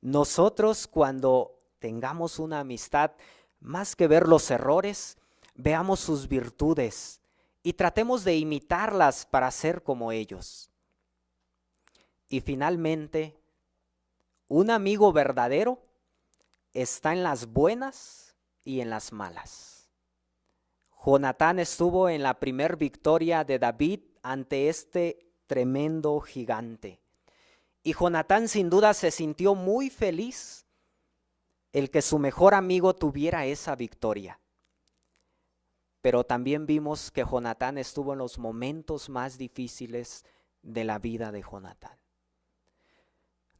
Nosotros 0.01 0.87
cuando 0.87 1.61
tengamos 1.81 2.39
una 2.39 2.61
amistad, 2.61 3.13
más 3.59 3.97
que 3.97 4.07
ver 4.07 4.29
los 4.29 4.51
errores, 4.51 5.19
veamos 5.55 6.01
sus 6.01 6.29
virtudes 6.29 7.21
y 7.63 7.73
tratemos 7.73 8.23
de 8.23 8.37
imitarlas 8.37 9.27
para 9.27 9.51
ser 9.51 9.83
como 9.83 10.13
ellos. 10.13 10.71
Y 12.29 12.41
finalmente, 12.41 13.37
un 14.47 14.71
amigo 14.71 15.13
verdadero 15.13 15.84
está 16.75 17.12
en 17.12 17.23
las 17.23 17.47
buenas 17.47 18.37
y 18.64 18.81
en 18.81 18.90
las 18.90 19.12
malas. 19.12 19.88
Jonatán 21.04 21.59
estuvo 21.59 22.09
en 22.09 22.23
la 22.23 22.40
primer 22.40 22.76
victoria 22.76 23.45
de 23.45 23.59
David 23.59 24.00
ante 24.23 24.69
este 24.69 25.31
tremendo 25.47 26.21
gigante. 26.21 27.00
Y 27.83 27.93
Jonatán 27.93 28.49
sin 28.49 28.71
duda 28.71 28.95
se 28.95 29.11
sintió 29.11 29.54
muy 29.54 29.90
feliz 29.90 30.66
el 31.73 31.90
que 31.90 32.02
su 32.02 32.19
mejor 32.19 32.54
amigo 32.54 32.95
tuviera 32.95 33.45
esa 33.47 33.76
victoria. 33.76 34.40
Pero 36.00 36.25
también 36.25 36.66
vimos 36.66 37.11
que 37.11 37.25
Jonatán 37.25 37.78
estuvo 37.78 38.12
en 38.12 38.19
los 38.19 38.38
momentos 38.38 39.09
más 39.09 39.37
difíciles 39.37 40.25
de 40.62 40.85
la 40.85 40.99
vida 40.99 41.31
de 41.31 41.43
Jonatán. 41.43 41.99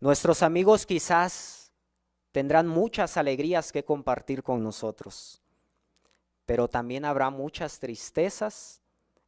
Nuestros 0.01 0.43
amigos 0.43 0.87
quizás 0.87 1.64
tendrán 2.35 2.67
muchas 2.67 3.17
alegrías 3.17 3.73
que 3.73 3.85
compartir 3.85 4.43
con 4.43 4.63
nosotros 4.63 5.41
pero 6.47 6.69
también 6.69 7.05
habrá 7.05 7.31
muchas 7.31 7.79
tristezas 7.79 8.83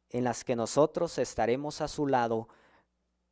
en 0.09 0.23
las 0.23 0.43
que 0.43 0.55
nosotros 0.55 1.17
estaremos 1.17 1.81
a 1.81 1.87
su 1.87 2.07
lado 2.07 2.47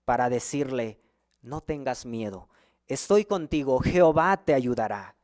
para 0.03 0.29
decirle, 0.29 0.99
no 1.41 1.61
tengas 1.61 2.05
miedo, 2.05 2.49
estoy 2.87 3.25
contigo, 3.25 3.79
Jehová 3.79 4.37
te 4.43 4.53
ayudará. 4.53 5.15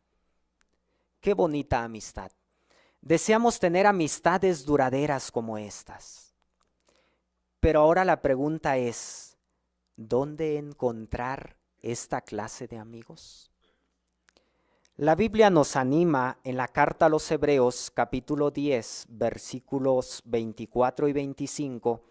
Qué 1.19 1.33
bonita 1.33 1.83
amistad. 1.83 2.31
Deseamos 3.01 3.59
tener 3.59 3.87
amistades 3.87 4.65
duraderas 4.65 5.31
como 5.31 5.57
estas. 5.57 6.33
Pero 7.59 7.81
ahora 7.81 8.05
la 8.05 8.21
pregunta 8.21 8.77
es, 8.77 9.37
¿dónde 9.95 10.57
encontrar 10.57 11.57
esta 11.79 12.21
clase 12.21 12.67
de 12.67 12.77
amigos? 12.77 13.50
La 15.01 15.15
Biblia 15.15 15.49
nos 15.49 15.77
anima 15.77 16.37
en 16.43 16.57
la 16.57 16.67
carta 16.67 17.07
a 17.07 17.09
los 17.09 17.31
Hebreos 17.31 17.89
capítulo 17.91 18.51
10 18.51 19.07
versículos 19.09 20.21
24 20.25 21.07
y 21.07 21.11
25, 21.11 22.03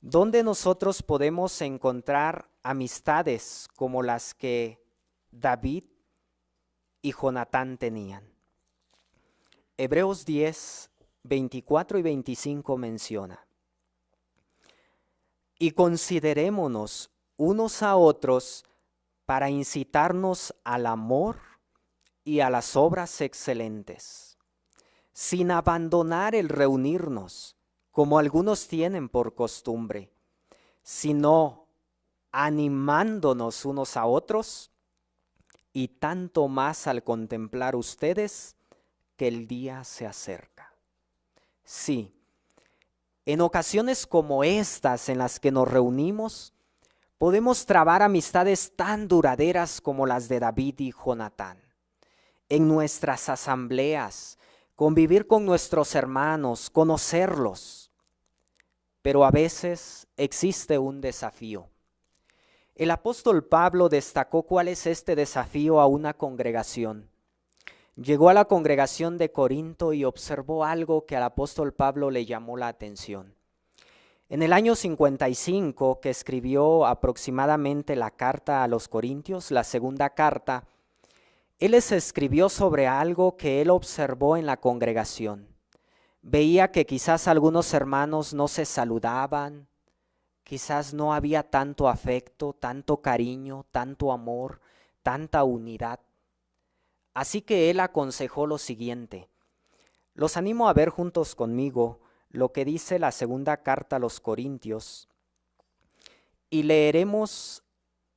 donde 0.00 0.42
nosotros 0.42 1.04
podemos 1.04 1.62
encontrar 1.62 2.50
amistades 2.64 3.68
como 3.76 4.02
las 4.02 4.34
que 4.34 4.84
David 5.30 5.84
y 7.00 7.12
Jonatán 7.12 7.78
tenían. 7.78 8.28
Hebreos 9.76 10.24
10, 10.24 10.90
24 11.22 11.96
y 11.96 12.02
25 12.02 12.76
menciona, 12.76 13.46
y 15.60 15.70
considerémonos 15.70 17.12
unos 17.36 17.84
a 17.84 17.94
otros 17.94 18.64
para 19.26 19.48
incitarnos 19.48 20.52
al 20.64 20.86
amor 20.86 21.49
y 22.24 22.40
a 22.40 22.50
las 22.50 22.76
obras 22.76 23.20
excelentes, 23.20 24.38
sin 25.12 25.50
abandonar 25.50 26.34
el 26.34 26.48
reunirnos, 26.48 27.56
como 27.90 28.18
algunos 28.18 28.68
tienen 28.68 29.08
por 29.08 29.34
costumbre, 29.34 30.12
sino 30.82 31.66
animándonos 32.32 33.64
unos 33.64 33.96
a 33.96 34.06
otros, 34.06 34.70
y 35.72 35.88
tanto 35.88 36.48
más 36.48 36.86
al 36.86 37.04
contemplar 37.04 37.76
ustedes 37.76 38.56
que 39.16 39.28
el 39.28 39.46
día 39.46 39.84
se 39.84 40.06
acerca. 40.06 40.74
Sí, 41.64 42.12
en 43.24 43.40
ocasiones 43.40 44.06
como 44.06 44.42
estas 44.42 45.08
en 45.08 45.18
las 45.18 45.38
que 45.38 45.52
nos 45.52 45.68
reunimos, 45.68 46.52
podemos 47.18 47.66
trabar 47.66 48.02
amistades 48.02 48.74
tan 48.74 49.06
duraderas 49.06 49.80
como 49.80 50.06
las 50.06 50.28
de 50.28 50.40
David 50.40 50.80
y 50.80 50.92
Jonatán 50.92 51.69
en 52.50 52.68
nuestras 52.68 53.30
asambleas, 53.30 54.36
convivir 54.76 55.26
con 55.26 55.46
nuestros 55.46 55.94
hermanos, 55.94 56.68
conocerlos. 56.68 57.90
Pero 59.00 59.24
a 59.24 59.30
veces 59.30 60.06
existe 60.18 60.76
un 60.78 61.00
desafío. 61.00 61.70
El 62.74 62.90
apóstol 62.90 63.44
Pablo 63.44 63.88
destacó 63.88 64.42
cuál 64.42 64.68
es 64.68 64.86
este 64.86 65.16
desafío 65.16 65.80
a 65.80 65.86
una 65.86 66.12
congregación. 66.14 67.08
Llegó 67.96 68.28
a 68.30 68.34
la 68.34 68.46
congregación 68.46 69.16
de 69.16 69.30
Corinto 69.30 69.92
y 69.92 70.04
observó 70.04 70.64
algo 70.64 71.06
que 71.06 71.16
al 71.16 71.22
apóstol 71.22 71.72
Pablo 71.72 72.10
le 72.10 72.24
llamó 72.24 72.56
la 72.56 72.68
atención. 72.68 73.34
En 74.28 74.42
el 74.42 74.52
año 74.52 74.74
55, 74.76 76.00
que 76.00 76.10
escribió 76.10 76.86
aproximadamente 76.86 77.96
la 77.96 78.10
carta 78.10 78.62
a 78.62 78.68
los 78.68 78.88
Corintios, 78.88 79.50
la 79.50 79.64
segunda 79.64 80.10
carta, 80.10 80.64
él 81.60 81.72
les 81.72 81.92
escribió 81.92 82.48
sobre 82.48 82.86
algo 82.86 83.36
que 83.36 83.60
él 83.60 83.68
observó 83.68 84.38
en 84.38 84.46
la 84.46 84.56
congregación. 84.56 85.46
Veía 86.22 86.72
que 86.72 86.86
quizás 86.86 87.28
algunos 87.28 87.74
hermanos 87.74 88.32
no 88.32 88.48
se 88.48 88.64
saludaban, 88.64 89.68
quizás 90.42 90.94
no 90.94 91.12
había 91.12 91.42
tanto 91.42 91.86
afecto, 91.88 92.54
tanto 92.54 93.02
cariño, 93.02 93.66
tanto 93.70 94.10
amor, 94.10 94.62
tanta 95.02 95.44
unidad. 95.44 96.00
Así 97.12 97.42
que 97.42 97.68
él 97.68 97.80
aconsejó 97.80 98.46
lo 98.46 98.56
siguiente. 98.56 99.28
Los 100.14 100.38
animo 100.38 100.66
a 100.66 100.72
ver 100.72 100.88
juntos 100.88 101.34
conmigo 101.34 102.00
lo 102.30 102.52
que 102.52 102.64
dice 102.64 102.98
la 102.98 103.12
segunda 103.12 103.58
carta 103.58 103.96
a 103.96 103.98
los 103.98 104.18
Corintios 104.18 105.08
y 106.48 106.62
leeremos 106.62 107.62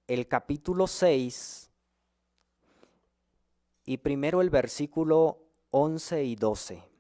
el 0.08 0.28
capítulo 0.28 0.88
6 0.88 1.63
y 3.86 3.98
primero 3.98 4.42
el 4.42 4.50
versículo 4.50 5.40
11 5.72 6.24
y 6.24 6.36
12 6.36 6.94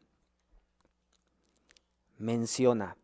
menciona, 2.17 2.97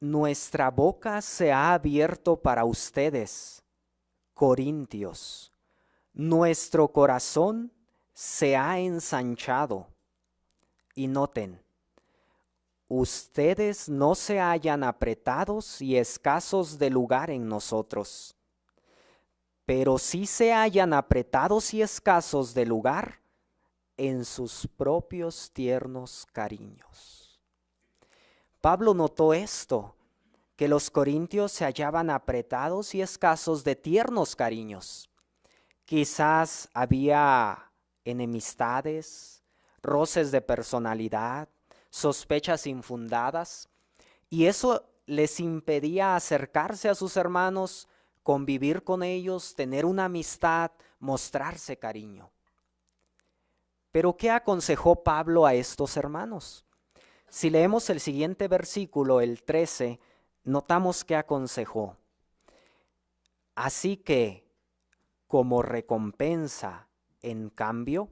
nuestra 0.00 0.70
boca 0.70 1.20
se 1.22 1.52
ha 1.52 1.74
abierto 1.74 2.40
para 2.40 2.64
ustedes, 2.64 3.62
Corintios, 4.34 5.52
nuestro 6.12 6.88
corazón 6.88 7.72
se 8.12 8.56
ha 8.56 8.78
ensanchado. 8.78 9.88
Y 10.94 11.06
noten, 11.06 11.62
ustedes 12.88 13.88
no 13.88 14.14
se 14.14 14.40
hallan 14.40 14.82
apretados 14.84 15.80
y 15.80 15.96
escasos 15.96 16.78
de 16.78 16.90
lugar 16.90 17.30
en 17.30 17.48
nosotros, 17.48 18.34
pero 19.64 19.98
sí 19.98 20.26
se 20.26 20.52
hallan 20.52 20.92
apretados 20.92 21.72
y 21.74 21.82
escasos 21.82 22.54
de 22.54 22.66
lugar 22.66 23.20
en 23.96 24.24
sus 24.24 24.66
propios 24.76 25.50
tiernos 25.52 26.26
cariños. 26.32 27.40
Pablo 28.60 28.94
notó 28.94 29.34
esto, 29.34 29.96
que 30.56 30.68
los 30.68 30.90
corintios 30.90 31.52
se 31.52 31.64
hallaban 31.64 32.10
apretados 32.10 32.94
y 32.94 33.02
escasos 33.02 33.64
de 33.64 33.74
tiernos 33.74 34.36
cariños. 34.36 35.10
Quizás 35.84 36.68
había 36.72 37.72
enemistades, 38.04 39.42
roces 39.82 40.30
de 40.30 40.40
personalidad, 40.40 41.48
sospechas 41.90 42.66
infundadas, 42.66 43.68
y 44.30 44.46
eso 44.46 44.88
les 45.06 45.40
impedía 45.40 46.16
acercarse 46.16 46.88
a 46.88 46.94
sus 46.94 47.16
hermanos, 47.16 47.88
convivir 48.22 48.84
con 48.84 49.02
ellos, 49.02 49.54
tener 49.54 49.84
una 49.84 50.06
amistad, 50.06 50.70
mostrarse 50.98 51.78
cariño. 51.78 52.30
Pero 53.90 54.16
¿qué 54.16 54.30
aconsejó 54.30 55.02
Pablo 55.02 55.44
a 55.44 55.54
estos 55.54 55.96
hermanos? 55.96 56.64
Si 57.28 57.50
leemos 57.50 57.90
el 57.90 58.00
siguiente 58.00 58.48
versículo, 58.48 59.20
el 59.20 59.42
13, 59.42 60.00
notamos 60.44 61.04
que 61.04 61.16
aconsejó. 61.16 61.96
Así 63.54 63.96
que, 63.96 64.46
como 65.26 65.62
recompensa, 65.62 66.88
en 67.20 67.50
cambio, 67.50 68.10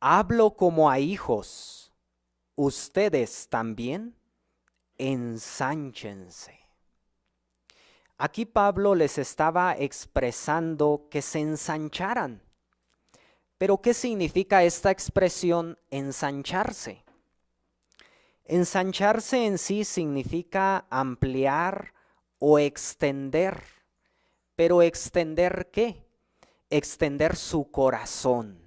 hablo 0.00 0.56
como 0.56 0.90
a 0.90 0.98
hijos 0.98 1.92
ustedes 2.54 3.48
también 3.48 4.16
ensánchense. 4.98 6.65
Aquí 8.18 8.46
Pablo 8.46 8.94
les 8.94 9.18
estaba 9.18 9.76
expresando 9.76 11.08
que 11.10 11.22
se 11.22 11.40
ensancharan. 11.40 12.42
Pero 13.58 13.80
¿qué 13.80 13.94
significa 13.94 14.64
esta 14.64 14.90
expresión 14.90 15.78
ensancharse? 15.90 17.04
Ensancharse 18.44 19.46
en 19.46 19.58
sí 19.58 19.84
significa 19.84 20.86
ampliar 20.90 21.92
o 22.38 22.58
extender. 22.58 23.62
Pero 24.54 24.82
extender 24.82 25.70
qué? 25.72 26.06
Extender 26.70 27.36
su 27.36 27.70
corazón 27.70 28.66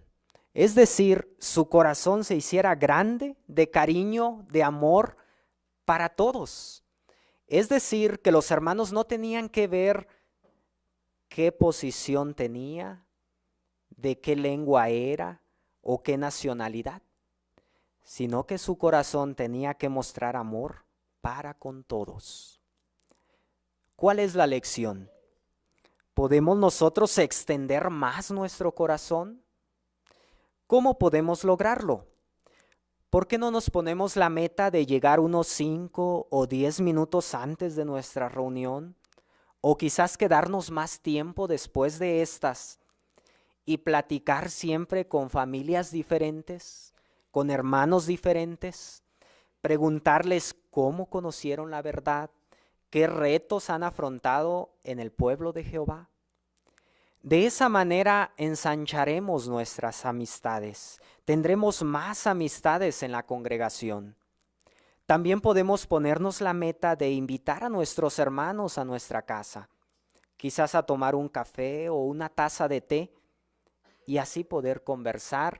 es 0.54 0.76
decir, 0.76 1.36
su 1.40 1.70
corazón 1.70 2.24
se 2.24 2.36
hiciera 2.36 2.76
grande 2.76 3.38
de 3.48 3.70
cariño, 3.70 4.46
de 4.50 4.64
amor 4.64 5.16
para 5.86 6.10
todos. 6.10 6.84
Es 7.50 7.68
decir, 7.68 8.22
que 8.22 8.32
los 8.32 8.52
hermanos 8.52 8.94
no 8.94 9.06
tenían 9.06 9.50
que 9.50 9.68
ver 9.68 10.08
qué 11.30 11.52
posición 11.52 12.36
tenía, 12.36 13.08
de 13.90 14.20
qué 14.20 14.36
lengua 14.36 14.90
era 14.90 15.42
o 15.82 16.04
qué 16.04 16.16
nacionalidad, 16.16 17.02
sino 18.04 18.46
que 18.46 18.60
su 18.60 18.78
corazón 18.78 19.34
tenía 19.34 19.74
que 19.74 19.90
mostrar 19.90 20.36
amor 20.36 20.86
para 21.22 21.56
con 21.56 21.84
todos. 21.84 22.62
¿Cuál 23.96 24.20
es 24.20 24.36
la 24.36 24.46
lección? 24.46 25.10
¿Podemos 26.14 26.56
nosotros 26.56 27.18
extender 27.18 27.90
más 27.90 28.30
nuestro 28.30 28.76
corazón? 28.76 29.44
¿Cómo 30.68 31.00
podemos 31.00 31.44
lograrlo? 31.44 32.06
¿Por 33.10 33.28
qué 33.28 33.40
no 33.40 33.50
nos 33.50 33.72
ponemos 33.72 34.16
la 34.16 34.30
meta 34.30 34.70
de 34.70 34.86
llegar 34.86 35.20
unos 35.20 35.48
5 35.48 36.28
o 36.30 36.46
10 36.46 36.82
minutos 36.82 37.34
antes 37.34 37.76
de 37.76 37.84
nuestra 37.84 38.30
reunión? 38.30 38.96
O 39.62 39.78
quizás 39.78 40.16
quedarnos 40.16 40.70
más 40.70 41.00
tiempo 41.00 41.48
después 41.48 41.98
de 41.98 42.22
estas 42.22 42.80
y 43.66 43.80
platicar 43.80 44.52
siempre 44.52 45.08
con 45.08 45.32
familias 45.32 45.90
diferentes, 45.90 46.94
con 47.32 47.50
hermanos 47.50 48.06
diferentes, 48.06 49.02
preguntarles 49.62 50.56
cómo 50.70 51.10
conocieron 51.10 51.72
la 51.72 51.82
verdad, 51.82 52.30
qué 52.92 53.08
retos 53.08 53.72
han 53.72 53.82
afrontado 53.82 54.78
en 54.84 55.00
el 55.00 55.12
pueblo 55.12 55.52
de 55.52 55.64
Jehová. 55.64 56.12
De 57.24 57.46
esa 57.46 57.68
manera 57.68 58.34
ensancharemos 58.38 59.50
nuestras 59.50 60.06
amistades, 60.06 61.02
tendremos 61.26 61.84
más 61.84 62.26
amistades 62.28 63.04
en 63.04 63.12
la 63.12 63.26
congregación. 63.26 64.16
También 65.06 65.42
podemos 65.42 65.86
ponernos 65.86 66.40
la 66.40 66.54
meta 66.54 66.96
de 66.96 67.12
invitar 67.12 67.66
a 67.66 67.70
nuestros 67.70 68.20
hermanos 68.20 68.78
a 68.78 68.86
nuestra 68.86 69.24
casa, 69.24 69.68
quizás 70.38 70.76
a 70.76 70.84
tomar 70.84 71.14
un 71.14 71.28
café 71.28 71.90
o 71.90 71.96
una 71.96 72.30
taza 72.30 72.70
de 72.70 72.80
té, 72.80 73.14
y 74.06 74.18
así 74.18 74.46
poder 74.46 74.86
conversar 74.86 75.60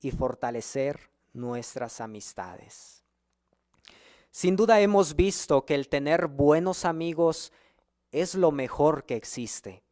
y 0.00 0.12
fortalecer 0.12 1.10
nuestras 1.32 2.00
amistades. 2.00 3.02
Sin 4.30 4.54
duda 4.54 4.80
hemos 4.80 5.16
visto 5.16 5.66
que 5.66 5.74
el 5.74 5.88
tener 5.88 6.28
buenos 6.28 6.84
amigos 6.84 7.52
es 8.12 8.36
lo 8.36 8.52
mejor 8.52 9.04
que 9.04 9.16
existe 9.16 9.82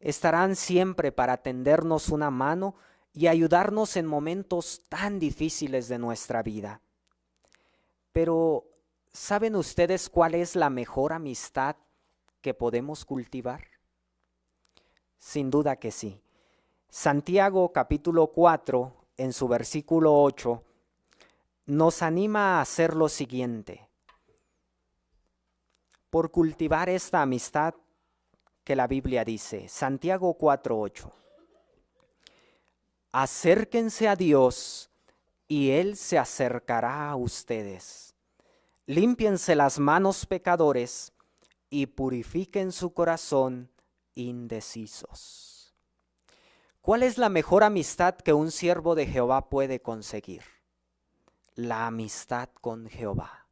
estarán 0.00 0.56
siempre 0.56 1.12
para 1.12 1.38
tendernos 1.38 2.08
una 2.08 2.30
mano 2.30 2.74
y 3.12 3.26
ayudarnos 3.26 3.96
en 3.96 4.06
momentos 4.06 4.82
tan 4.88 5.18
difíciles 5.18 5.88
de 5.88 5.98
nuestra 5.98 6.42
vida. 6.42 6.80
Pero, 8.12 8.64
¿saben 9.12 9.56
ustedes 9.56 10.08
cuál 10.08 10.34
es 10.34 10.56
la 10.56 10.70
mejor 10.70 11.12
amistad 11.12 11.76
que 12.40 12.54
podemos 12.54 13.04
cultivar? 13.04 13.64
Sin 15.18 15.50
duda 15.50 15.76
que 15.76 15.90
sí. 15.90 16.20
Santiago 16.88 17.72
capítulo 17.72 18.28
4, 18.28 18.94
en 19.16 19.32
su 19.32 19.48
versículo 19.48 20.22
8, 20.22 20.62
nos 21.66 22.02
anima 22.02 22.58
a 22.58 22.60
hacer 22.62 22.94
lo 22.94 23.08
siguiente. 23.08 23.88
Por 26.08 26.30
cultivar 26.30 26.88
esta 26.88 27.20
amistad 27.20 27.74
que 28.68 28.76
la 28.76 28.86
Biblia 28.86 29.24
dice, 29.24 29.66
Santiago 29.66 30.36
4:8. 30.36 31.10
Acérquense 33.12 34.08
a 34.08 34.14
Dios 34.14 34.90
y 35.46 35.70
Él 35.70 35.96
se 35.96 36.18
acercará 36.18 37.08
a 37.08 37.16
ustedes. 37.16 38.14
Límpiense 38.84 39.54
las 39.54 39.78
manos 39.78 40.26
pecadores 40.26 41.14
y 41.70 41.86
purifiquen 41.86 42.70
su 42.70 42.92
corazón 42.92 43.70
indecisos. 44.12 45.74
¿Cuál 46.82 47.04
es 47.04 47.16
la 47.16 47.30
mejor 47.30 47.64
amistad 47.64 48.16
que 48.16 48.34
un 48.34 48.50
siervo 48.50 48.94
de 48.94 49.06
Jehová 49.06 49.48
puede 49.48 49.80
conseguir? 49.80 50.42
La 51.54 51.86
amistad 51.86 52.50
con 52.60 52.86
Jehová. 52.86 53.46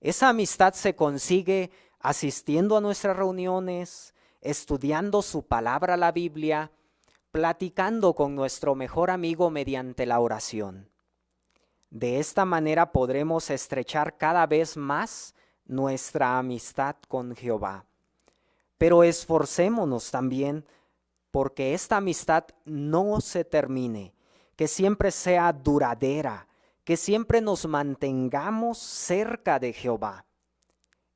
Esa 0.00 0.30
amistad 0.30 0.74
se 0.74 0.96
consigue 0.96 1.70
asistiendo 2.02 2.76
a 2.76 2.80
nuestras 2.80 3.16
reuniones, 3.16 4.14
estudiando 4.40 5.22
su 5.22 5.46
palabra, 5.46 5.96
la 5.96 6.12
Biblia, 6.12 6.72
platicando 7.30 8.14
con 8.14 8.34
nuestro 8.34 8.74
mejor 8.74 9.10
amigo 9.10 9.50
mediante 9.50 10.04
la 10.04 10.20
oración. 10.20 10.90
De 11.90 12.18
esta 12.18 12.44
manera 12.44 12.90
podremos 12.90 13.50
estrechar 13.50 14.16
cada 14.18 14.46
vez 14.46 14.76
más 14.76 15.34
nuestra 15.64 16.38
amistad 16.38 16.96
con 17.08 17.36
Jehová. 17.36 17.86
Pero 18.78 19.04
esforcémonos 19.04 20.10
también 20.10 20.66
porque 21.30 21.72
esta 21.72 21.98
amistad 21.98 22.44
no 22.64 23.20
se 23.20 23.44
termine, 23.44 24.12
que 24.56 24.66
siempre 24.66 25.10
sea 25.10 25.52
duradera, 25.52 26.48
que 26.84 26.96
siempre 26.96 27.40
nos 27.40 27.66
mantengamos 27.66 28.78
cerca 28.78 29.58
de 29.58 29.72
Jehová. 29.72 30.26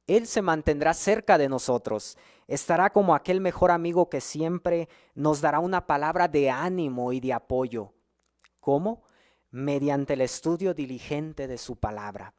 Él 0.07 0.27
se 0.27 0.41
mantendrá 0.43 0.95
cerca 0.95 1.37
de 1.37 1.49
nosotros, 1.49 2.17
estará 2.47 2.91
como 2.91 3.15
aquel 3.15 3.41
mejor 3.41 3.71
amigo 3.71 4.09
que 4.09 4.21
siempre 4.21 4.89
nos 5.15 5.41
dará 5.41 5.59
una 5.59 5.87
palabra 5.87 6.29
de 6.29 6.49
ánimo 6.51 7.13
y 7.13 7.21
de 7.21 7.33
apoyo. 7.33 7.93
¿Cómo? 8.61 9.03
Mediante 9.51 10.15
el 10.15 10.21
estudio 10.21 10.75
diligente 10.75 11.49
de 11.49 11.59
su 11.59 11.77
palabra. 11.77 12.35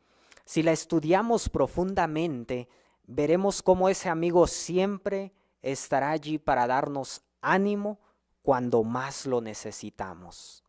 Si 0.46 0.64
la 0.64 0.72
estudiamos 0.72 1.50
profundamente, 1.50 2.70
veremos 3.06 3.62
cómo 3.62 3.90
ese 3.90 4.08
amigo 4.08 4.48
siempre 4.48 5.34
estará 5.62 6.12
allí 6.12 6.38
para 6.38 6.68
darnos 6.68 7.22
ánimo 7.42 8.00
cuando 8.42 8.84
más 8.84 9.26
lo 9.26 9.42
necesitamos. 9.42 10.64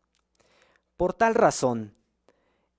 Por 0.97 1.13
tal 1.13 1.33
razón, 1.33 1.95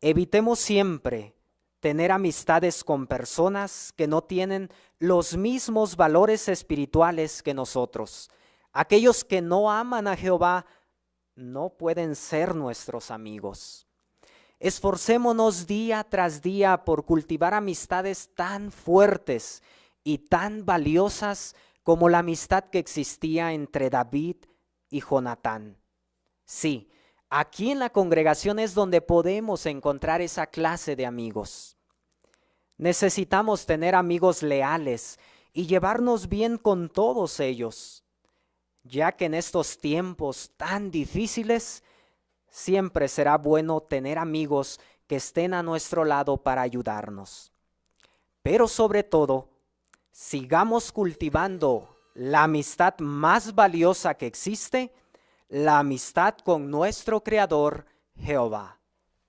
evitemos 0.02 0.59
siempre 0.59 1.35
tener 1.81 2.12
amistades 2.12 2.85
con 2.85 3.07
personas 3.07 3.93
que 3.97 4.07
no 4.07 4.23
tienen 4.23 4.71
los 4.99 5.37
mismos 5.37 5.97
valores 5.97 6.49
espirituales 6.49 7.43
que 7.43 7.55
nosotros. 7.55 8.31
Aquellos 8.73 9.25
que 9.25 9.40
no 9.40 9.71
aman 9.71 10.07
a 10.07 10.16
Jehová 10.16 10.66
no 11.35 11.71
pueden 11.71 12.14
ser 12.14 12.55
nuestros 12.55 13.11
amigos. 13.11 13.87
Esforcémonos 14.59 15.66
día 15.66 16.05
tras 16.05 16.43
día 16.43 16.85
por 16.85 17.07
cultivar 17.07 17.55
amistades 17.55 18.29
tan 18.35 18.71
fuertes 18.71 19.62
y 20.05 20.19
tan 20.19 20.66
valiosas 20.66 21.57
como 21.83 22.11
la 22.11 22.19
amistad 22.19 22.64
que 22.64 22.79
existía 22.79 23.55
entre 23.55 23.88
David 23.88 24.37
y 24.90 25.01
Jonatán. 25.01 25.79
Sí, 26.45 26.90
aquí 27.31 27.71
en 27.71 27.79
la 27.79 27.90
congregación 27.90 28.59
es 28.59 28.75
donde 28.75 29.01
podemos 29.01 29.64
encontrar 29.66 30.21
esa 30.21 30.49
clase 30.49 30.97
de 30.97 31.07
amigos. 31.07 31.77
Necesitamos 32.77 33.66
tener 33.66 33.95
amigos 33.95 34.43
leales 34.43 35.19
y 35.53 35.66
llevarnos 35.66 36.29
bien 36.29 36.59
con 36.59 36.88
todos 36.88 37.38
ellos, 37.40 38.05
ya 38.83 39.12
que 39.12 39.27
en 39.27 39.35
estos 39.35 39.79
tiempos 39.79 40.51
tan 40.57 40.90
difíciles 40.90 41.83
siempre 42.49 43.07
será 43.09 43.38
bueno 43.38 43.81
tener 43.81 44.19
amigos 44.19 44.81
que 45.07 45.16
estén 45.16 45.55
a 45.55 45.62
nuestro 45.62 46.05
lado 46.05 46.37
para 46.37 46.62
ayudarnos. 46.62 47.53
Pero 48.43 48.66
sobre 48.66 49.03
todo, 49.03 49.49
sigamos 50.11 50.93
cultivando 50.93 51.97
la 52.14 52.45
amistad 52.45 52.95
más 52.99 53.55
valiosa 53.55 54.14
que 54.14 54.27
existe, 54.27 54.93
la 55.51 55.81
amistad 55.81 56.37
con 56.45 56.71
nuestro 56.71 57.23
Creador 57.23 57.85
Jehová. 58.17 58.80